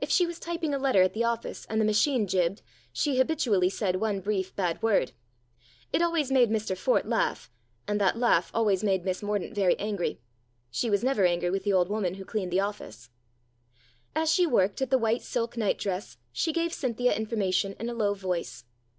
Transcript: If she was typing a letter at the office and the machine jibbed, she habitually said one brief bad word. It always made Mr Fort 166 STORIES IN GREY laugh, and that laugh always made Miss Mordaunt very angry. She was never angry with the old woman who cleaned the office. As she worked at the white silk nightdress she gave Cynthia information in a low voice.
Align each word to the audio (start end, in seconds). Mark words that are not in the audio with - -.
If 0.00 0.08
she 0.10 0.26
was 0.26 0.38
typing 0.38 0.72
a 0.72 0.78
letter 0.78 1.02
at 1.02 1.12
the 1.12 1.24
office 1.24 1.66
and 1.68 1.78
the 1.78 1.84
machine 1.84 2.26
jibbed, 2.26 2.62
she 2.90 3.18
habitually 3.18 3.68
said 3.68 3.96
one 3.96 4.20
brief 4.20 4.56
bad 4.56 4.82
word. 4.82 5.12
It 5.92 6.00
always 6.00 6.32
made 6.32 6.48
Mr 6.48 6.74
Fort 6.74 7.04
166 7.04 7.50
STORIES 7.84 7.84
IN 7.86 7.98
GREY 7.98 8.00
laugh, 8.00 8.00
and 8.00 8.00
that 8.22 8.26
laugh 8.26 8.50
always 8.54 8.82
made 8.82 9.04
Miss 9.04 9.22
Mordaunt 9.22 9.54
very 9.54 9.78
angry. 9.78 10.22
She 10.70 10.88
was 10.88 11.04
never 11.04 11.26
angry 11.26 11.50
with 11.50 11.64
the 11.64 11.74
old 11.74 11.90
woman 11.90 12.14
who 12.14 12.24
cleaned 12.24 12.50
the 12.50 12.60
office. 12.60 13.10
As 14.16 14.32
she 14.32 14.46
worked 14.46 14.80
at 14.80 14.88
the 14.88 14.96
white 14.96 15.20
silk 15.20 15.58
nightdress 15.58 16.16
she 16.32 16.50
gave 16.50 16.72
Cynthia 16.72 17.14
information 17.14 17.76
in 17.78 17.90
a 17.90 17.92
low 17.92 18.14
voice. 18.14 18.64